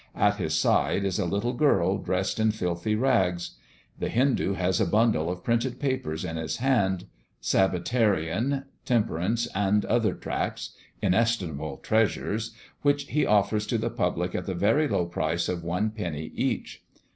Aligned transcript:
At 0.15 0.37
his 0.37 0.59
side 0.59 1.05
is 1.05 1.19
a 1.19 1.27
little 1.27 1.53
girl 1.53 1.99
dressed 1.99 2.39
in 2.39 2.49
filthy 2.49 2.95
rags. 2.95 3.57
The 3.99 4.09
Hindoo 4.09 4.53
has 4.53 4.81
a 4.81 4.85
bundle 4.87 5.29
of 5.29 5.43
printed 5.43 5.79
papers 5.79 6.25
in 6.25 6.37
his 6.37 6.57
hand, 6.57 7.05
Sabbatarian, 7.39 8.65
temperance, 8.83 9.45
and 9.53 9.85
other 9.85 10.15
tracts 10.15 10.75
inestimable 11.03 11.77
treasures 11.83 12.55
which 12.81 13.11
he 13.11 13.27
offers 13.27 13.67
to 13.67 13.77
the 13.77 13.91
public 13.91 14.33
at 14.33 14.47
the 14.47 14.55
very 14.55 14.87
low 14.87 15.05
price 15.05 15.47
of 15.47 15.63
one 15.63 15.91
penny 15.91 16.31
each. 16.33 16.83